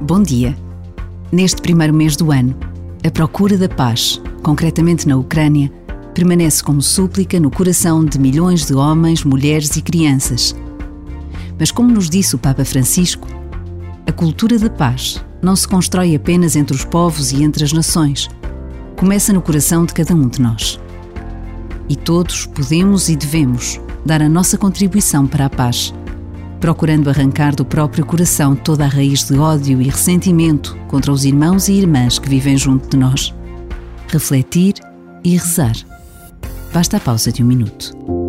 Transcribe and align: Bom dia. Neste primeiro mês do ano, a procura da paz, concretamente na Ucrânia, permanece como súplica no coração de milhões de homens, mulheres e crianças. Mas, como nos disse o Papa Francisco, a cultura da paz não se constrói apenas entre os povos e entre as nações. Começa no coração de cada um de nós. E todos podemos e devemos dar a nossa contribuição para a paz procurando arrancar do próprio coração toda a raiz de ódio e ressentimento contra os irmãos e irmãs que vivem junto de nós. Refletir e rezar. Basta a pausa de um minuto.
Bom 0.00 0.22
dia. 0.22 0.56
Neste 1.32 1.60
primeiro 1.60 1.92
mês 1.92 2.14
do 2.14 2.30
ano, 2.30 2.54
a 3.04 3.10
procura 3.10 3.58
da 3.58 3.68
paz, 3.68 4.22
concretamente 4.44 5.08
na 5.08 5.16
Ucrânia, 5.16 5.72
permanece 6.14 6.62
como 6.62 6.80
súplica 6.80 7.40
no 7.40 7.50
coração 7.50 8.04
de 8.04 8.16
milhões 8.16 8.64
de 8.64 8.74
homens, 8.74 9.24
mulheres 9.24 9.74
e 9.76 9.82
crianças. 9.82 10.54
Mas, 11.58 11.72
como 11.72 11.90
nos 11.90 12.08
disse 12.08 12.36
o 12.36 12.38
Papa 12.38 12.64
Francisco, 12.64 13.26
a 14.06 14.12
cultura 14.12 14.56
da 14.56 14.70
paz 14.70 15.22
não 15.42 15.56
se 15.56 15.66
constrói 15.66 16.14
apenas 16.14 16.54
entre 16.54 16.76
os 16.76 16.84
povos 16.84 17.32
e 17.32 17.42
entre 17.42 17.64
as 17.64 17.72
nações. 17.72 18.28
Começa 18.96 19.32
no 19.32 19.42
coração 19.42 19.84
de 19.84 19.94
cada 19.94 20.14
um 20.14 20.28
de 20.28 20.40
nós. 20.40 20.78
E 21.88 21.96
todos 21.96 22.46
podemos 22.46 23.08
e 23.08 23.16
devemos 23.16 23.80
dar 24.06 24.22
a 24.22 24.28
nossa 24.28 24.56
contribuição 24.56 25.26
para 25.26 25.46
a 25.46 25.50
paz 25.50 25.92
procurando 26.60 27.08
arrancar 27.08 27.54
do 27.54 27.64
próprio 27.64 28.04
coração 28.04 28.54
toda 28.54 28.84
a 28.84 28.88
raiz 28.88 29.24
de 29.24 29.38
ódio 29.38 29.80
e 29.80 29.88
ressentimento 29.88 30.76
contra 30.88 31.12
os 31.12 31.24
irmãos 31.24 31.68
e 31.68 31.74
irmãs 31.74 32.18
que 32.18 32.28
vivem 32.28 32.56
junto 32.56 32.88
de 32.88 32.96
nós. 32.96 33.34
Refletir 34.08 34.74
e 35.24 35.30
rezar. 35.30 35.76
Basta 36.72 36.96
a 36.96 37.00
pausa 37.00 37.32
de 37.32 37.42
um 37.42 37.46
minuto. 37.46 38.27